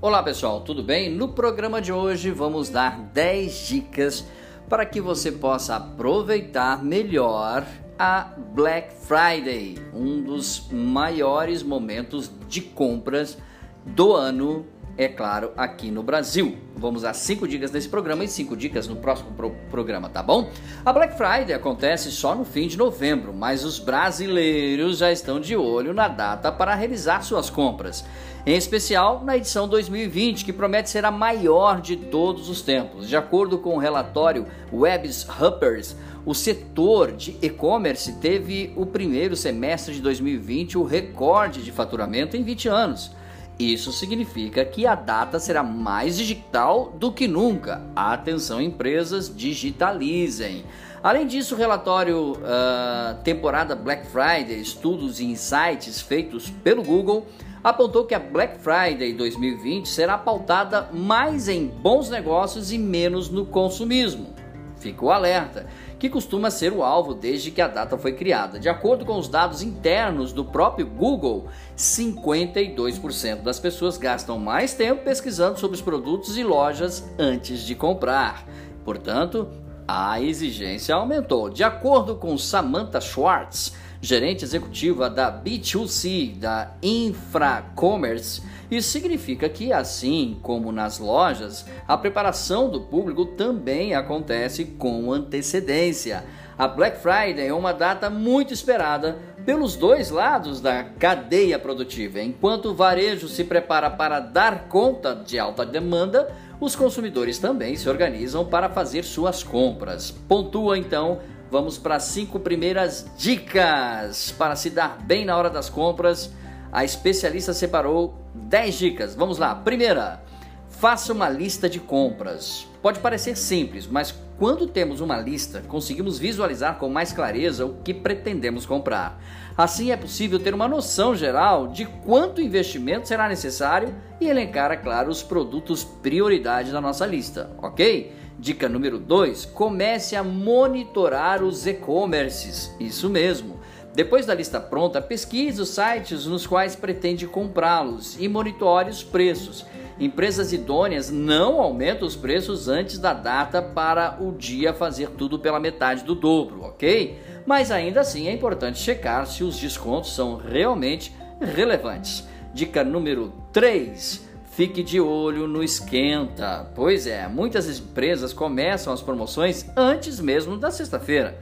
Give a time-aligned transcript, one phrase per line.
[0.00, 1.10] Olá pessoal, tudo bem?
[1.10, 4.24] No programa de hoje vamos dar 10 dicas
[4.68, 7.66] para que você possa aproveitar melhor
[7.98, 13.36] a Black Friday, um dos maiores momentos de compras
[13.84, 14.64] do ano
[14.98, 16.58] é claro, aqui no Brasil.
[16.76, 20.50] Vamos dar cinco dicas nesse programa e cinco dicas no próximo pro programa, tá bom?
[20.84, 25.56] A Black Friday acontece só no fim de novembro, mas os brasileiros já estão de
[25.56, 28.04] olho na data para realizar suas compras.
[28.48, 33.06] Em especial na edição 2020, que promete ser a maior de todos os tempos.
[33.06, 39.92] De acordo com o relatório Webs Huppers, o setor de e-commerce teve o primeiro semestre
[39.92, 43.10] de 2020 o recorde de faturamento em 20 anos.
[43.58, 47.82] Isso significa que a data será mais digital do que nunca.
[47.94, 50.64] Atenção, empresas, digitalizem.
[51.02, 57.26] Além disso, o relatório uh, temporada Black Friday, estudos e insights feitos pelo Google,
[57.62, 63.46] apontou que a Black Friday 2020 será pautada mais em bons negócios e menos no
[63.46, 64.34] consumismo.
[64.78, 65.66] Fica o alerta
[65.98, 68.60] que costuma ser o alvo desde que a data foi criada.
[68.60, 75.02] De acordo com os dados internos do próprio Google, 52% das pessoas gastam mais tempo
[75.02, 78.46] pesquisando sobre os produtos e lojas antes de comprar.
[78.84, 79.48] Portanto,
[79.88, 81.48] a exigência aumentou.
[81.48, 83.72] De acordo com Samantha Schwartz,
[84.02, 92.68] gerente executiva da B2C da Infracommerce, isso significa que, assim como nas lojas, a preparação
[92.68, 96.22] do público também acontece com antecedência.
[96.58, 102.20] A Black Friday é uma data muito esperada pelos dois lados da cadeia produtiva.
[102.20, 106.28] Enquanto o varejo se prepara para dar conta de alta demanda,
[106.60, 110.10] os consumidores também se organizam para fazer suas compras.
[110.10, 111.20] Pontua então
[111.50, 116.30] Vamos para as cinco primeiras dicas para se dar bem na hora das compras.
[116.70, 119.14] A especialista separou 10 dicas.
[119.14, 119.54] Vamos lá.
[119.54, 120.22] Primeira,
[120.68, 122.66] faça uma lista de compras.
[122.82, 127.92] Pode parecer simples, mas quando temos uma lista, conseguimos visualizar com mais clareza o que
[127.92, 129.20] pretendemos comprar.
[129.56, 134.76] Assim é possível ter uma noção geral de quanto investimento será necessário e elencar, é
[134.76, 138.12] claro, os produtos prioridade da nossa lista, ok?
[138.38, 142.72] Dica número 2: comece a monitorar os e-commerces.
[142.78, 143.58] Isso mesmo.
[143.92, 149.66] Depois da lista pronta, pesquise os sites nos quais pretende comprá-los e monitore os preços.
[150.00, 155.58] Empresas idôneas não aumentam os preços antes da data para o dia fazer tudo pela
[155.58, 157.18] metade do dobro, ok?
[157.44, 162.26] Mas ainda assim é importante checar se os descontos são realmente relevantes.
[162.54, 164.28] Dica número 3
[164.58, 166.68] Fique de olho no esquenta.
[166.74, 171.38] Pois é, muitas empresas começam as promoções antes mesmo da sexta-feira.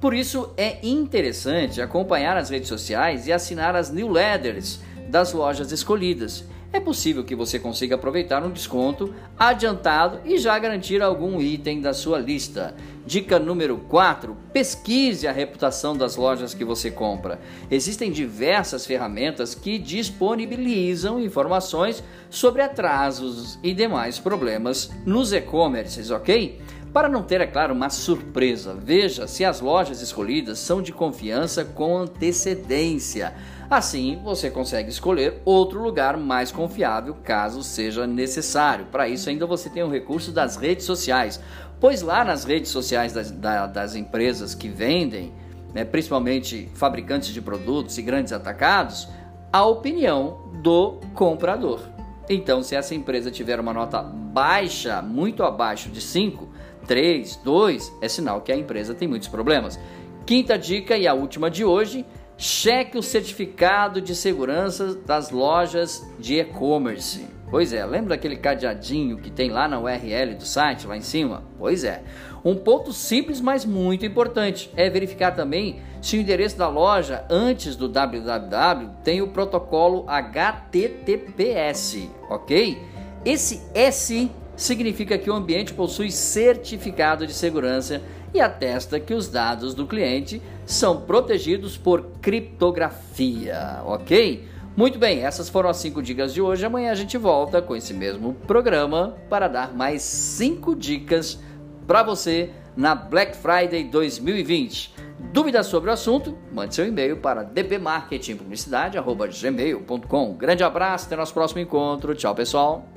[0.00, 4.78] Por isso é interessante acompanhar as redes sociais e assinar as newsletters
[5.08, 6.44] das lojas escolhidas.
[6.72, 11.92] É possível que você consiga aproveitar um desconto adiantado e já garantir algum item da
[11.92, 12.76] sua lista.
[13.04, 17.40] Dica número 4: pesquise a reputação das lojas que você compra.
[17.68, 26.60] Existem diversas ferramentas que disponibilizam informações sobre atrasos e demais problemas nos e-commerces, ok?
[26.92, 31.64] Para não ter, é claro, uma surpresa, veja se as lojas escolhidas são de confiança
[31.64, 33.32] com antecedência.
[33.70, 38.86] Assim, você consegue escolher outro lugar mais confiável caso seja necessário.
[38.86, 41.40] Para isso, ainda você tem o recurso das redes sociais,
[41.78, 45.32] pois lá nas redes sociais das, das empresas que vendem,
[45.72, 49.06] né, principalmente fabricantes de produtos e grandes atacados,
[49.52, 51.80] a opinião do comprador.
[52.28, 56.48] Então, se essa empresa tiver uma nota baixa, muito abaixo de 5,
[56.88, 59.78] 3, 2, é sinal que a empresa tem muitos problemas.
[60.26, 62.04] Quinta dica e a última de hoje
[62.42, 67.26] Cheque o certificado de segurança das lojas de e-commerce.
[67.50, 71.42] Pois é, lembra aquele cadeadinho que tem lá na URL do site, lá em cima?
[71.58, 72.02] Pois é.
[72.42, 77.76] Um ponto simples, mas muito importante, é verificar também se o endereço da loja antes
[77.76, 82.82] do www tem o protocolo HTTPS, ok?
[83.22, 88.00] Esse S significa que o ambiente possui certificado de segurança
[88.32, 94.48] e atesta que os dados do cliente são protegidos por criptografia, ok?
[94.76, 96.64] Muito bem, essas foram as 5 dicas de hoje.
[96.64, 101.40] Amanhã a gente volta com esse mesmo programa para dar mais 5 dicas
[101.86, 104.94] para você na Black Friday 2020.
[105.32, 106.38] Dúvidas sobre o assunto?
[106.52, 110.34] Mande seu e-mail para dbmarketingpublicidade.gmail.com.
[110.34, 112.14] Grande abraço, até nosso próximo encontro.
[112.14, 112.88] Tchau, pessoal.